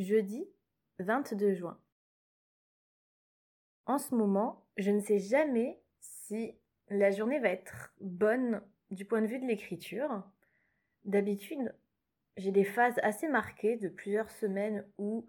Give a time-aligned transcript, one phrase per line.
[0.00, 0.48] Jeudi
[0.98, 1.78] 22 juin.
[3.84, 6.54] En ce moment, je ne sais jamais si
[6.88, 10.22] la journée va être bonne du point de vue de l'écriture.
[11.04, 11.74] D'habitude,
[12.38, 15.28] j'ai des phases assez marquées de plusieurs semaines où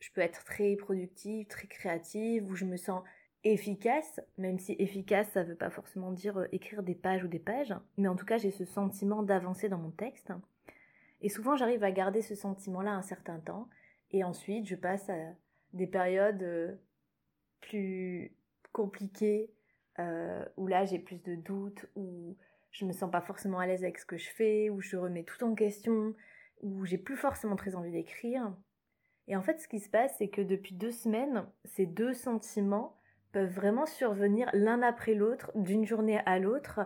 [0.00, 3.02] je peux être très productive, très créative, où je me sens
[3.42, 7.28] efficace, même si efficace, ça ne veut pas forcément dire euh, écrire des pages ou
[7.28, 10.30] des pages, mais en tout cas, j'ai ce sentiment d'avancer dans mon texte.
[11.22, 13.68] Et souvent, j'arrive à garder ce sentiment-là un certain temps,
[14.10, 15.34] et ensuite, je passe à
[15.72, 16.74] des périodes euh,
[17.60, 18.32] plus
[18.72, 19.50] compliquées,
[19.98, 22.36] euh, où là, j'ai plus de doutes, où
[22.72, 25.24] je me sens pas forcément à l'aise avec ce que je fais, où je remets
[25.24, 26.14] tout en question,
[26.62, 28.52] où j'ai plus forcément très envie d'écrire.
[29.28, 32.96] Et en fait, ce qui se passe, c'est que depuis deux semaines, ces deux sentiments
[33.32, 36.80] peuvent vraiment survenir l'un après l'autre, d'une journée à l'autre.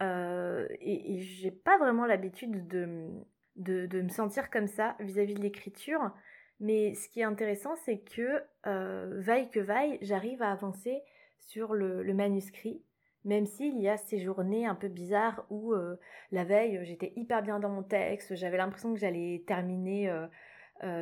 [0.00, 3.08] Euh, et, et j'ai pas vraiment l'habitude de,
[3.56, 6.12] de, me sentir comme ça vis-à-vis de l'écriture.
[6.60, 11.02] Mais ce qui est intéressant, c'est que euh, vaille que vaille, j'arrive à avancer
[11.38, 12.82] sur le, manuscrit,
[13.24, 15.96] même s'il y a ces journées un peu bizarres où euh,
[16.32, 20.12] la veille, j'étais hyper bien dans mon texte, j'avais l'impression que j'allais terminer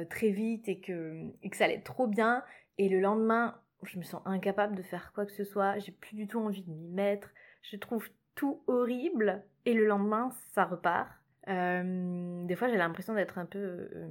[0.09, 2.43] très vite et que, et que ça allait trop bien.
[2.79, 6.17] Et le lendemain, je me sens incapable de faire quoi que ce soit, j'ai plus
[6.17, 7.31] du tout envie de m'y mettre,
[7.63, 11.11] je trouve tout horrible et le lendemain ça repart.
[11.49, 14.09] Euh, des fois j'ai l'impression d'être un peu euh,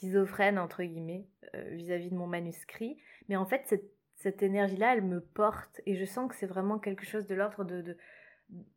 [0.00, 2.98] schizophrène entre guillemets euh, vis-à-vis de mon manuscrit,
[3.28, 6.78] mais en fait cette, cette énergie-là elle me porte et je sens que c'est vraiment
[6.78, 7.96] quelque chose de l'ordre de,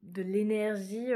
[0.04, 1.10] de, l'énergie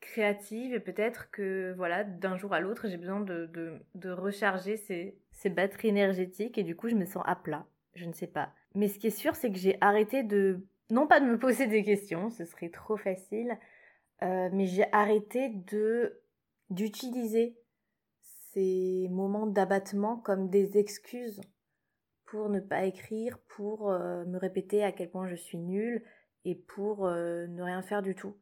[0.00, 4.76] créative et peut-être que voilà d'un jour à l'autre j'ai besoin de, de, de recharger
[4.76, 8.26] ces, ces batteries énergétiques et du coup je me sens à plat je ne sais
[8.26, 8.52] pas.
[8.74, 11.66] Mais ce qui est sûr, c'est que j'ai arrêté de, non pas de me poser
[11.66, 13.58] des questions, ce serait trop facile,
[14.22, 16.18] euh, mais j'ai arrêté de
[16.70, 17.54] d'utiliser
[18.52, 21.40] ces moments d'abattement comme des excuses
[22.24, 26.02] pour ne pas écrire, pour euh, me répéter à quel point je suis nulle
[26.44, 28.36] et pour euh, ne rien faire du tout.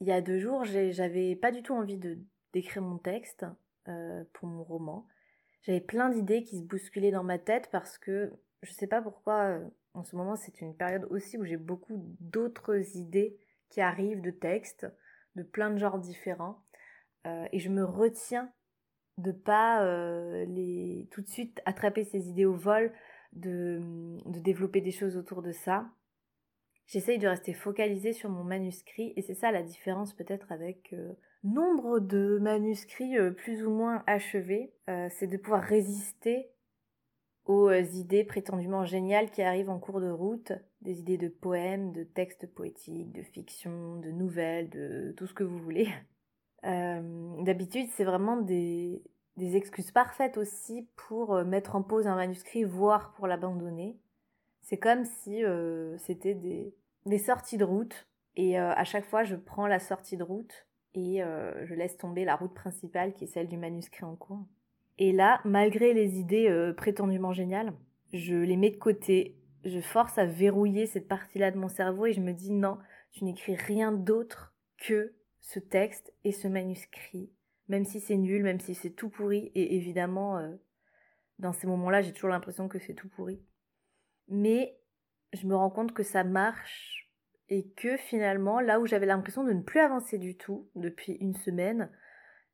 [0.00, 2.18] Il y a deux jours, j'avais pas du tout envie de
[2.52, 3.44] d'écrire mon texte
[4.32, 5.08] pour mon roman.
[5.62, 8.32] J'avais plein d'idées qui se bousculaient dans ma tête parce que
[8.64, 12.16] je sais pas pourquoi, euh, en ce moment, c'est une période aussi où j'ai beaucoup
[12.20, 13.38] d'autres idées
[13.70, 14.86] qui arrivent de textes,
[15.36, 16.62] de plein de genres différents.
[17.26, 18.52] Euh, et je me retiens
[19.18, 22.92] de pas euh, les tout de suite attraper ces idées au vol,
[23.32, 23.80] de,
[24.26, 25.86] de développer des choses autour de ça.
[26.86, 30.94] J'essaye de rester focalisée sur mon manuscrit et c'est ça la différence peut-être avec
[31.42, 36.54] nombre de manuscrits plus ou moins achevés, c'est de pouvoir résister
[37.46, 41.92] aux euh, idées prétendument géniales qui arrivent en cours de route, des idées de poèmes,
[41.92, 45.88] de textes poétiques, de fiction, de nouvelles, de tout ce que vous voulez.
[46.64, 49.02] Euh, D'habitude, c'est vraiment des,
[49.36, 53.98] des excuses parfaites aussi pour euh, mettre en pause un manuscrit, voire pour l'abandonner.
[54.62, 56.74] C'est comme si euh, c'était des,
[57.06, 61.20] des sorties de route, et à chaque fois, je prends la sortie de route et
[61.62, 64.44] je laisse tomber la route principale qui est celle du manuscrit en cours.
[64.98, 67.72] Et là, malgré les idées prétendument géniales,
[68.12, 72.12] je les mets de côté, je force à verrouiller cette partie-là de mon cerveau et
[72.12, 72.78] je me dis non,
[73.12, 77.30] tu n'écris rien d'autre que ce texte et ce manuscrit,
[77.68, 80.50] même si c'est nul, même si c'est tout pourri, et évidemment, euh,
[81.38, 83.42] dans ces moments-là, j'ai toujours l'impression que c'est tout pourri.
[84.28, 84.78] Mais
[85.34, 87.10] je me rends compte que ça marche
[87.50, 91.34] et que finalement, là où j'avais l'impression de ne plus avancer du tout depuis une
[91.34, 91.90] semaine,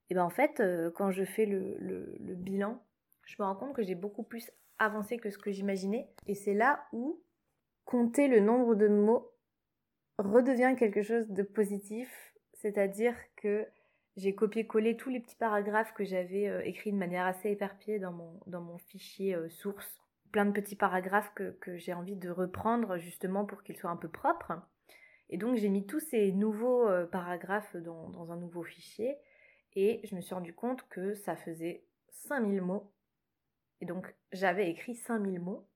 [0.09, 2.85] et ben en fait, euh, quand je fais le, le, bilan,
[3.23, 6.11] je me rends compte que j'ai beaucoup plus avancé que ce que j'imaginais.
[6.27, 7.23] Et c'est là où
[7.85, 9.31] compter le nombre de mots
[10.19, 12.30] redevient quelque chose de positif.
[12.61, 13.67] C'est-à-dire que
[14.17, 18.13] j'ai copié-collé tous les petits paragraphes que j'avais euh, écrits de manière assez éparpillée dans
[18.13, 19.99] mon, fichier euh, source.
[20.33, 24.09] Plein de petits paragraphes que, j'ai envie de reprendre justement pour qu'ils soient un peu
[24.09, 24.53] propres.
[25.29, 29.17] Et donc j'ai mis tous ces nouveaux paragraphes dans, un nouveau fichier
[29.75, 32.93] et je me suis rendu compte que ça faisait 5000 mots.
[33.81, 35.67] Et donc j'avais écrit 5000 mots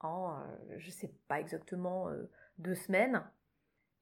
[0.00, 3.22] en, euh, je sais pas exactement, euh, deux semaines.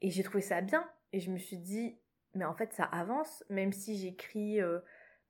[0.01, 0.89] Et j'ai trouvé ça bien.
[1.12, 1.99] Et je me suis dit,
[2.38, 4.81] mais en fait ça avance, même si j'écris euh,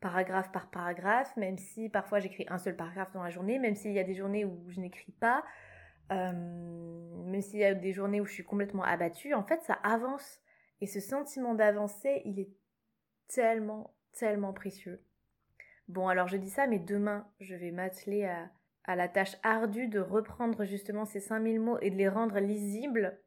[0.01, 3.93] paragraphe par paragraphe, même si parfois j'écris un seul paragraphe dans la journée, même s'il
[3.93, 5.45] y a des journées où je n'écris pas,
[6.11, 10.41] même s'il y a des journées où je suis complètement abattue, en fait ça avance.
[10.81, 12.51] Et ce sentiment d'avancer, il est
[13.27, 15.03] tellement, tellement précieux.
[15.89, 18.51] Bon, alors je dis ça, mais demain, je vais m'atteler à,
[18.85, 23.19] à, la tâche ardue de reprendre justement ces 5000 mots et de les rendre lisibles,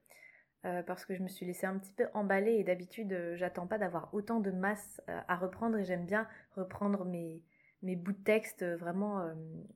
[0.64, 3.66] euh, parce que je me suis laissée un petit peu emballer et d'habitude, euh, j'attends
[3.66, 7.42] pas d'avoir autant de masse euh, à reprendre et j'aime bien reprendre mes,
[7.82, 9.28] mes bouts de texte vraiment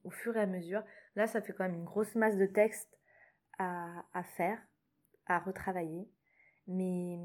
[0.04, 0.84] au fur et à mesure.
[1.16, 3.00] Là, ça fait quand même une grosse masse de texte
[3.58, 4.60] à, à faire,
[5.26, 6.08] à retravailler.
[6.68, 7.18] Mais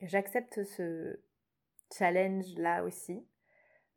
[0.00, 1.20] j'accepte ce
[1.92, 3.26] challenge là aussi,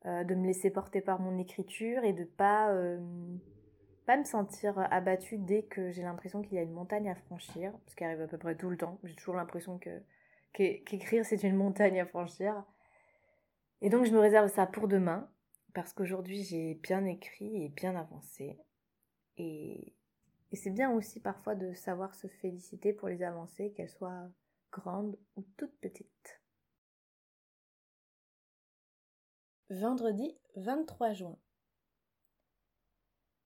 [0.06, 2.74] de me laisser porter par mon écriture et de pas
[4.18, 7.96] me sentir abattue dès que j'ai l'impression qu'il y a une montagne à franchir, ce
[7.96, 9.00] qui arrive à peu près tout le temps.
[9.04, 10.02] J'ai toujours l'impression que
[10.54, 12.64] qu'écrire c'est une montagne à franchir.
[13.82, 15.30] Et donc je me réserve ça pour demain,
[15.74, 18.60] parce qu'aujourd'hui j'ai bien écrit et bien avancé.
[19.38, 19.94] Et,
[20.52, 24.30] et c'est bien aussi parfois de savoir se féliciter pour les avancées, qu'elles soient
[24.72, 26.42] grandes ou toutes petites.
[29.70, 31.38] Vendredi 23 juin.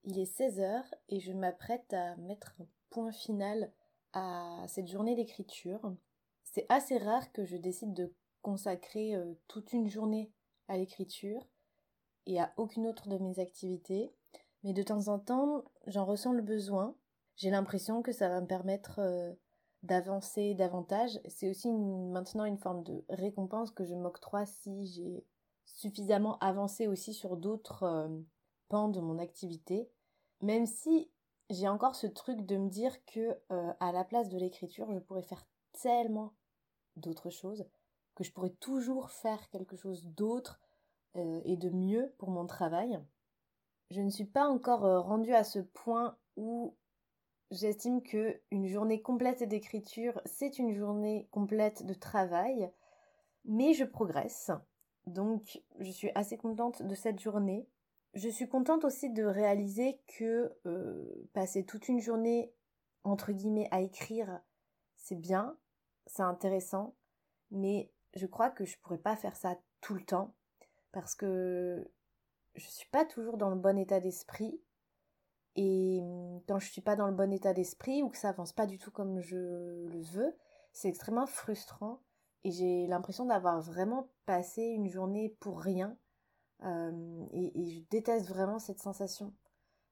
[0.09, 3.73] Il est 16h et je m'apprête à mettre un point final
[4.13, 5.81] à cette journée d'écriture.
[6.45, 10.31] C'est assez rare que je décide de consacrer euh, toute une journée
[10.69, 11.45] à l'écriture
[12.25, 14.13] et à aucune autre de mes activités,
[14.63, 16.95] mais de temps en temps, j'en ressens le besoin.
[17.35, 19.33] J'ai l'impression que ça va me permettre euh,
[19.83, 21.19] d'avancer davantage.
[21.27, 25.25] C'est aussi maintenant une forme de récompense que je m'octroie si j'ai
[25.65, 28.07] suffisamment avancé aussi sur d'autres euh,
[28.69, 29.89] pans de mon activité.
[30.41, 31.09] Même si
[31.49, 34.99] j'ai encore ce truc de me dire que euh, à la place de l'écriture, je
[34.99, 35.45] pourrais faire
[35.81, 36.33] tellement
[36.95, 37.65] d'autres choses,
[38.15, 40.59] que je pourrais toujours faire quelque chose d'autre
[41.15, 42.99] euh, et de mieux pour mon travail.
[43.91, 46.75] Je ne suis pas encore euh, rendue à ce point où
[47.51, 52.69] j'estime que une journée complète d'écriture, c'est une journée complète de travail,
[53.45, 54.51] mais je progresse.
[55.05, 57.65] Donc, je suis assez contente de cette journée.
[58.17, 62.51] Je suis contente aussi de réaliser que euh, passer toute une journée,
[63.03, 64.41] entre guillemets, à écrire,
[64.95, 65.55] c'est bien,
[66.07, 66.95] c'est intéressant,
[67.51, 70.33] mais je crois que je pourrais pas faire ça tout le temps
[70.91, 71.87] parce que
[72.55, 74.59] je suis pas toujours dans le bon état d'esprit
[75.55, 76.01] et
[76.47, 78.79] quand je suis pas dans le bon état d'esprit ou que ça avance pas du
[78.79, 80.35] tout comme je le veux,
[80.73, 82.01] c'est extrêmement frustrant
[82.43, 85.95] et j'ai l'impression d'avoir vraiment passé une journée pour rien
[86.63, 89.33] euh, et, je déteste vraiment cette sensation.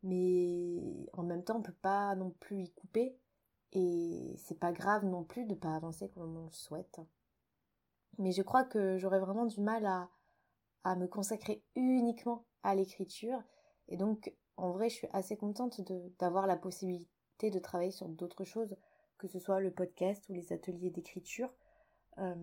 [0.03, 3.17] Mais en même temps, on peut pas non plus y couper.
[3.73, 7.01] Et c'est pas grave non plus de pas avancer comme on le souhaite.
[8.17, 10.09] Mais je crois que j'aurais vraiment du mal à,
[10.83, 13.43] à me consacrer uniquement à l'écriture.
[13.89, 15.81] Et donc, en vrai, je suis assez contente
[16.19, 18.75] d'avoir la possibilité de travailler sur d'autres choses,
[19.17, 21.53] que ce soit le podcast ou les ateliers d'écriture,
[22.17, 22.35] euh,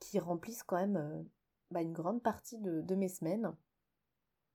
[0.00, 1.22] qui remplissent quand même euh,
[1.70, 3.54] bah, une grande partie de, mes semaines.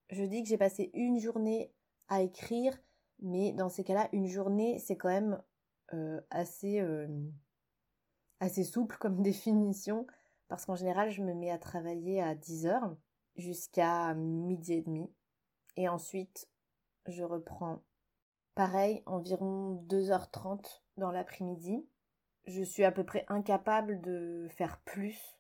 [0.10, 1.74] Je dis que j'ai passé une journée
[2.08, 2.78] à écrire,
[3.20, 5.42] mais dans ces cas-là, une journée, c'est quand même
[5.94, 7.08] euh, assez, euh,
[8.40, 10.08] assez souple comme définition,
[10.48, 12.96] parce qu'en général, je me mets à travailler à 10 heures
[13.36, 15.12] jusqu'à midi et demi.
[15.76, 16.50] Et ensuite,
[17.06, 17.84] je reprends
[18.56, 21.88] pareil, environ 2h30 dans l'après-midi.
[22.46, 25.38] Je suis à peu près incapable de faire plus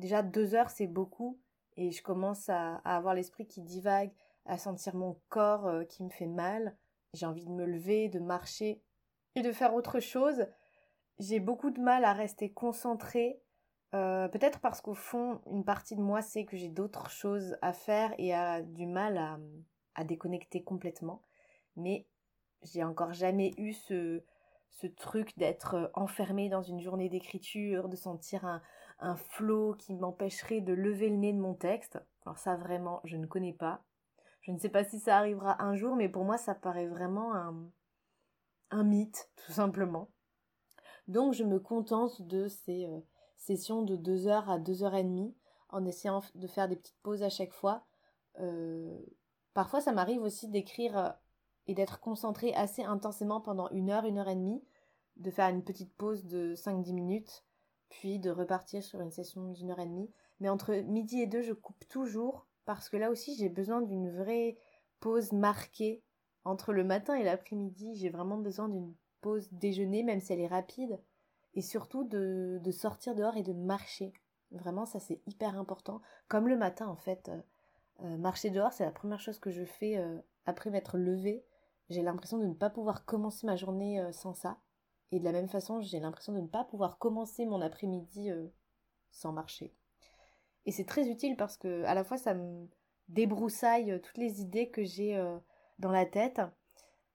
[0.00, 1.38] Déjà deux heures, c'est beaucoup.
[1.76, 4.10] Et je commence à, avoir l'esprit qui divague,
[4.46, 6.74] à sentir mon corps euh, qui me fait mal.
[7.12, 8.82] J'ai envie de me lever, de marcher
[9.34, 10.46] et de faire autre chose.
[11.18, 13.42] J'ai beaucoup de mal à rester concentrée.
[13.94, 17.74] Euh, peut-être parce qu'au fond, une partie de moi sait que j'ai d'autres choses à
[17.74, 19.38] faire et a du mal à,
[19.96, 21.20] à déconnecter complètement.
[21.76, 22.06] Mais
[22.62, 24.22] j'ai encore jamais eu ce,
[24.70, 28.62] ce truc d'être enfermée dans une journée d'écriture, de sentir un,
[29.00, 31.98] un flot qui m'empêcherait de lever le nez de mon texte.
[32.24, 33.82] Alors ça vraiment, je ne connais pas.
[34.42, 37.34] Je ne sais pas si ça arrivera un jour, mais pour moi ça paraît vraiment
[38.70, 40.10] un, mythe, tout simplement.
[41.08, 43.00] Donc je me contente de ces euh,
[43.36, 45.34] sessions de 2 heures à 2 heures et demie,
[45.70, 47.84] en essayant de faire des petites pauses à chaque fois.
[48.38, 48.98] Euh,
[49.54, 51.10] parfois ça m'arrive aussi d'écrire euh,
[51.66, 54.62] et d'être concentrée assez intensément pendant une heure, une heure et demie,
[55.16, 57.44] de faire une petite pause de 5-10 minutes
[57.90, 60.10] puis de repartir sur une session d'une heure et demie.
[60.40, 64.10] Mais entre midi et deux, je coupe toujours parce que là aussi, j'ai besoin d'une
[64.10, 64.56] vraie
[65.00, 66.02] pause marquée
[66.44, 67.96] entre le matin et l'après-midi.
[67.96, 70.98] J'ai vraiment besoin d'une pause déjeuner, même si elle est rapide,
[71.54, 74.12] et surtout de, de sortir dehors et de marcher.
[74.52, 76.00] Vraiment, ça c'est hyper important.
[76.28, 77.28] Comme le matin, en fait.
[77.28, 77.40] Euh,
[78.02, 81.44] euh, marcher dehors, c'est la première chose que je fais euh, après m'être levée.
[81.90, 84.58] J'ai l'impression de ne pas pouvoir commencer ma journée sans ça.
[85.12, 88.46] Et de la même façon, j'ai l'impression de ne pas pouvoir commencer mon après-midi euh,
[89.10, 89.74] sans marcher.
[90.66, 92.68] Et c'est très utile parce que à la fois ça me
[93.08, 95.38] débroussaille euh, toutes les idées que j'ai euh,
[95.78, 96.40] dans la tête.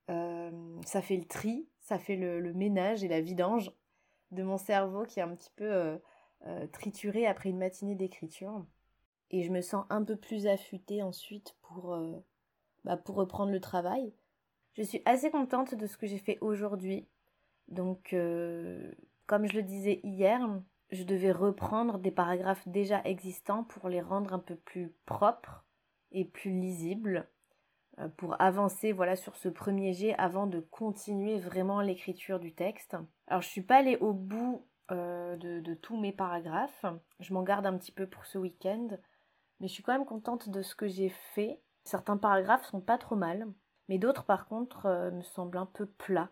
[0.07, 3.71] ça fait le tri, ça fait le, ménage et la vidange
[4.31, 5.99] de mon cerveau qui est un petit peu
[6.71, 8.65] trituré après une matinée d'écriture.
[9.31, 11.97] et je me sens un peu plus affûtée ensuite pour,
[12.83, 14.13] bah, pour reprendre le travail.
[14.73, 17.07] Je suis assez contente de ce que j'ai fait aujourd'hui.
[17.67, 18.91] Donc, euh,
[19.25, 20.39] comme je le disais hier,
[20.91, 25.65] je devais reprendre des paragraphes déjà existants pour les rendre un peu plus propres
[26.11, 27.27] et plus lisibles
[27.99, 32.95] euh, pour avancer voilà sur ce premier jet avant de continuer vraiment l'écriture du texte.
[33.27, 36.85] Alors je suis pas allée au bout de, de, tous mes paragraphes,
[37.19, 38.87] je m'en garde un petit peu pour ce week-end,
[39.59, 41.59] mais je suis quand même contente de ce que j'ai fait.
[41.83, 43.47] Certains paragraphes sont pas trop mal,
[43.89, 46.29] mais d'autres par contre euh, me semblent un peu plats.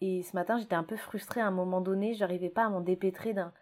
[0.00, 2.80] Et ce matin j'étais un peu frustrée à un moment donné, j'arrivais pas à m'en
[2.80, 3.52] dépêtrer d'un,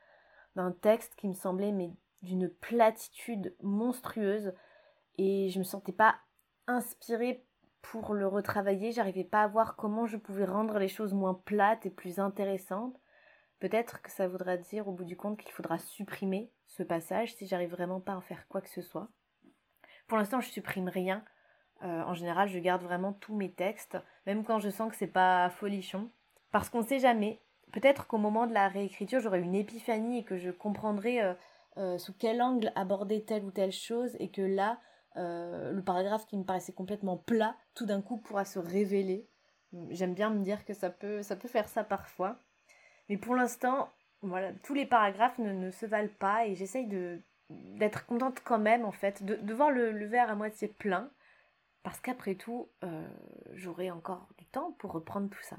[0.81, 1.93] texte qui me semblait mais
[2.23, 4.53] d'une platitude monstrueuse
[5.19, 6.17] et je me sentais pas
[6.67, 7.45] inspirée
[7.81, 11.87] pour le retravailler, j'arrivais pas à voir comment je pouvais rendre les choses moins plates
[11.87, 13.01] et plus intéressantes.
[13.61, 17.47] Peut-être que ça voudra dire au bout du compte qu'il faudra supprimer ce passage si
[17.47, 19.09] j'arrive vraiment pas à en faire quoi que ce soit.
[20.07, 21.25] Pour l'instant, je supprime rien.
[21.83, 25.07] Euh, en général, je garde vraiment tous mes textes, même quand je sens que c'est
[25.07, 26.11] pas folichon.
[26.51, 27.41] Parce qu'on sait jamais.
[27.73, 31.35] Peut-être qu'au moment de la réécriture, j'aurai une épiphanie et que je comprendrai euh,
[31.77, 34.81] euh, sous quel angle aborder telle ou telle chose et que là,
[35.17, 39.29] le paragraphe qui me paraissait complètement plat, tout d'un coup pourra se révéler.
[39.91, 42.39] J'aime bien me dire que ça peut, ça peut faire ça parfois.
[43.09, 43.91] Mais pour l'instant,
[44.23, 46.89] voilà, tous les paragraphes ne, se valent pas et j'essaye
[47.49, 51.11] d'être contente quand même en fait, de, voir le, verre à moitié plein,
[51.83, 53.09] parce qu'après tout, euh,
[53.53, 55.59] j'aurai encore du temps pour reprendre tout ça.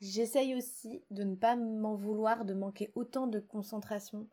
[0.00, 4.28] J'essaye aussi de ne pas m'en vouloir de manquer autant de concentration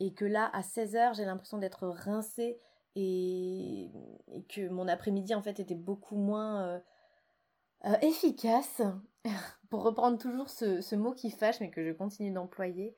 [0.00, 2.60] et que là, à 16h, j'ai l'impression d'être rincée
[2.94, 3.90] et,
[4.48, 6.80] que mon après-midi en fait était beaucoup moins euh,
[7.86, 8.82] euh, efficace
[9.70, 12.96] pour reprendre toujours ce, mot qui fâche, mais que je continue d'employer,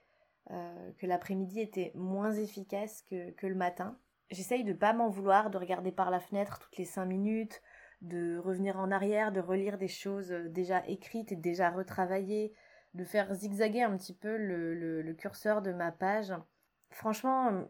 [0.50, 3.98] euh, que l'après-midi était moins efficace que, le matin.
[4.30, 7.60] J'essaye de pas m'en vouloir, de regarder par la fenêtre toutes les cinq minutes,
[8.00, 12.52] de revenir en arrière, de relire des choses euh, déjà écrites et déjà retravaillées,
[12.94, 16.32] de faire zigzaguer un petit peu le, le curseur de ma page.
[16.90, 17.68] Franchement,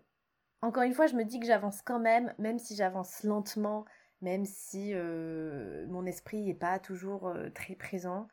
[0.62, 3.84] encore une fois, je me dis que j'avance quand même, même si j'avance lentement,
[4.22, 8.28] même si euh, mon esprit n'est pas toujours très présent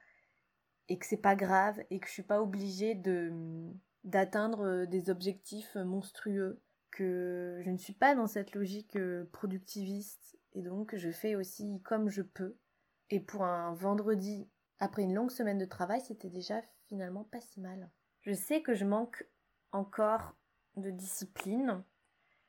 [0.89, 3.33] et que c'est pas grave et que je suis pas obligée de
[4.03, 6.61] d'atteindre euh, des objectifs euh, monstrueux
[6.91, 11.81] que je ne suis pas dans cette logique euh, productiviste et donc je fais aussi
[11.83, 12.57] comme je peux
[13.09, 14.49] et pour un vendredi
[14.79, 17.89] après une longue semaine de travail c'était déjà finalement pas si mal
[18.21, 19.25] je sais que je manque
[19.71, 20.35] encore
[20.75, 21.83] de discipline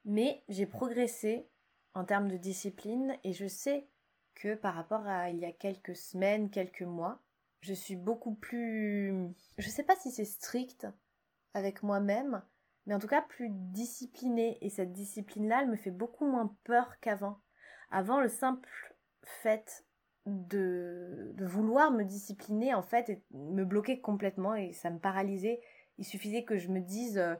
[0.05, 1.49] mais j'ai progressé
[1.95, 3.89] en termes de discipline et je sais
[4.35, 7.23] que par rapport à il y a quelques semaines quelques mois
[7.61, 9.13] je suis beaucoup plus...
[9.59, 10.87] Je sais pas si c'est strict
[11.55, 12.43] avec moi-même,
[12.87, 14.59] mais en tout cas plus disciplinée.
[14.61, 17.41] Et cette discipline-là, elle me fait beaucoup moins peur qu'avant.
[17.91, 18.69] Avant, le simple
[19.23, 19.85] fait
[20.27, 25.61] de, vouloir me discipliner, en fait, me bloquait complètement et ça me paralysait.
[25.99, 27.19] Il suffisait que je me dise...
[27.19, 27.35] Euh,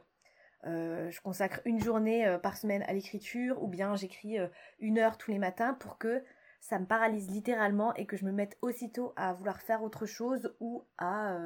[0.65, 4.35] euh, je consacre une journée euh, par semaine à l'écriture ou bien j'écris
[4.79, 6.21] une heure tous les matins pour que
[6.59, 10.53] ça me paralyse littéralement et que je me mette aussitôt à vouloir faire autre chose
[10.59, 11.37] ou à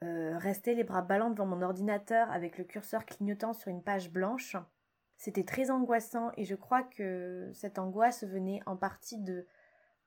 [0.00, 4.56] rester les bras ballants devant mon ordinateur avec le curseur clignotant sur une page blanche.
[5.16, 9.46] C'était très angoissant et je crois que cette angoisse venait en partie de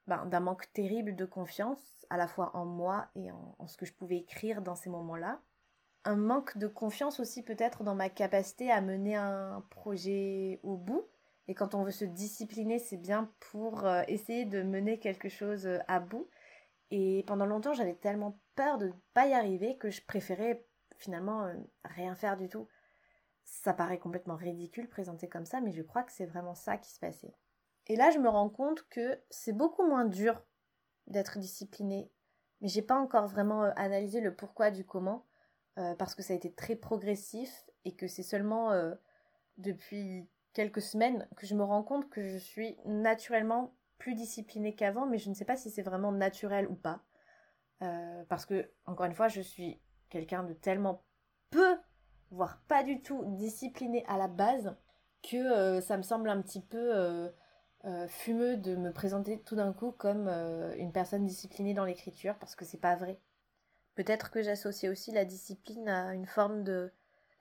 [0.06, 3.86] ben, d'un manque terrible de confiance, à la fois en moi et en ce que
[3.86, 5.42] je pouvais écrire dans ces moments-là.
[6.06, 11.06] Un manque de confiance aussi peut-être dans ma capacité à mener un projet au bout
[11.48, 15.66] et quand on veut se discipliner, c'est bien pour euh, essayer de mener quelque chose
[15.66, 16.30] euh, à bout.
[16.92, 20.66] Et pendant longtemps, j'avais tellement peur de ne pas y arriver que je préférais
[20.98, 21.54] finalement euh,
[21.86, 22.68] rien faire du tout.
[23.50, 26.92] Ça paraît complètement ridicule présenté comme ça, mais je crois que c'est vraiment ça qui
[26.92, 27.34] se passait.
[27.88, 30.44] Et là, je me rends compte que c'est beaucoup moins dur
[31.08, 32.12] d'être discipliné.
[32.60, 35.26] Mais j'ai pas encore vraiment analysé le pourquoi du comment,
[35.98, 38.72] parce que ça a été très progressif et que c'est seulement
[39.58, 45.06] depuis quelques semaines que je me rends compte que je suis naturellement plus disciplinée qu'avant,
[45.06, 47.04] mais je ne sais pas si c'est vraiment naturel ou pas.
[47.84, 51.06] Euh, parce que, encore une fois, je suis quelqu'un de tellement
[51.50, 51.78] peu,
[52.32, 54.76] voire pas du tout discipliné à la base,
[55.24, 59.74] que euh, ça me semble un petit peu euh, fumeux de me présenter tout d'un
[59.74, 60.28] coup comme
[60.78, 63.20] une personne disciplinée dans l'écriture, parce que c'est pas vrai.
[63.96, 66.92] Peut-être que j'associe aussi la discipline à une forme de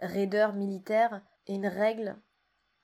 [0.00, 2.16] raideur militaire et une règle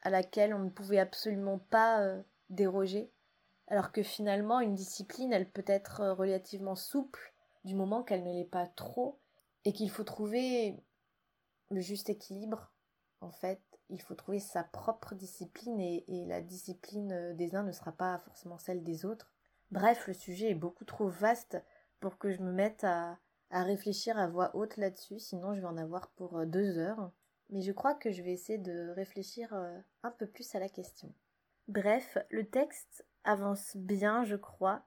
[0.03, 3.11] à laquelle on ne pouvait absolument pas euh, déroger,
[3.69, 7.33] alors que finalement une discipline, elle peut être euh, relativement souple
[7.65, 9.19] du moment qu'elle ne l'est pas trop,
[9.65, 10.77] et qu'il faut trouver
[11.73, 12.73] le juste équilibre,
[13.21, 17.93] en fait, il faut trouver sa propre discipline et, la discipline des uns ne sera
[17.93, 19.33] pas forcément celle des autres.
[19.71, 21.59] Bref, le sujet est beaucoup trop vaste
[22.01, 23.19] pour que je me mette à,
[23.51, 27.11] réfléchir à voix haute là-dessus, sinon je vais en avoir pour deux heures.
[27.51, 29.53] Mais je crois que je vais essayer de réfléchir
[30.03, 31.13] un peu plus à la question.
[31.69, 34.85] Bref, le texte avance bien, je crois.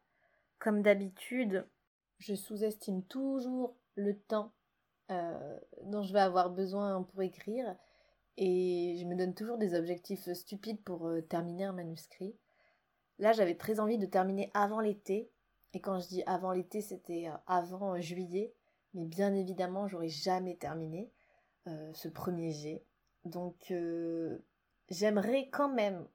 [0.57, 1.67] Comme d'habitude,
[2.17, 4.51] je sous-estime toujours le temps
[5.11, 5.44] euh,
[6.01, 7.75] je vais avoir besoin pour écrire
[8.37, 12.35] et je me donne toujours des objectifs stupides pour euh, terminer un manuscrit.
[13.19, 15.31] Là, j'avais très envie de terminer avant l'été
[15.73, 18.53] et quand je dis avant l'été, c'était euh, avant juillet,
[18.93, 21.11] mais bien évidemment, j'aurais jamais terminé
[21.93, 22.85] ce premier jet.
[23.23, 23.73] Donc,
[24.89, 26.07] j'aimerais quand même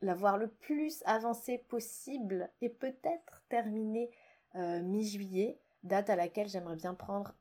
[0.00, 4.10] l'avoir le plus avancé possible et peut-être terminer
[4.56, 7.36] mi-juillet, date à laquelle j'aimerais bien prendre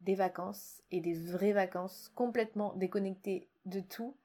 [0.00, 4.16] des vacances et des vraies vacances complètement déconnectées de tout.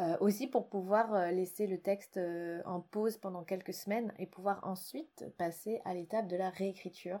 [0.00, 4.24] Euh, aussi pour pouvoir euh, laisser le texte euh, en pause pendant quelques semaines et
[4.24, 7.20] pouvoir ensuite passer à l'étape de la réécriture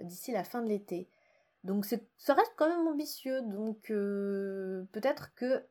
[0.00, 1.08] d'ici la fin de l'été.
[1.62, 5.64] Donc ça reste quand même ambitieux, donc peut-être que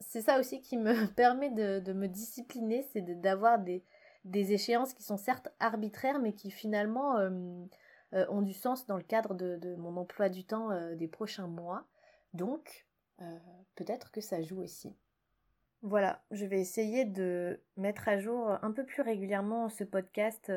[0.00, 3.84] c'est ça aussi qui me permet de, me discipliner, c'est d'avoir des,
[4.24, 7.18] des, échéances qui sont certes arbitraires, mais qui finalement
[8.14, 11.46] euh, ont du sens dans le cadre de, mon emploi du temps euh, des prochains
[11.46, 11.86] mois.
[12.32, 12.86] Donc,
[13.20, 13.38] euh,
[13.74, 14.96] peut-être que ça joue aussi.
[15.82, 20.50] Voilà, je vais essayer de mettre à jour un peu plus régulièrement ce podcast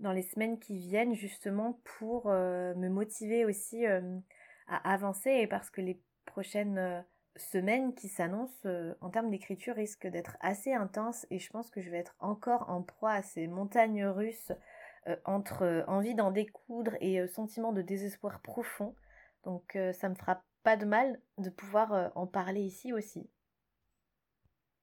[0.00, 5.82] dans les semaines qui viennent, justement pour me motiver aussi à avancer et parce que
[5.82, 7.04] les prochaines
[7.36, 8.66] semaines qui s'annoncent
[9.02, 12.70] en termes d'écriture risquent d'être assez intenses et je pense que je vais être encore
[12.70, 14.52] en proie à ces montagnes russes
[15.24, 18.94] entre euh, envie d'en découdre et euh, sentiment de désespoir profond.
[19.44, 23.30] Donc ça me fera pas de mal de pouvoir en parler ici aussi.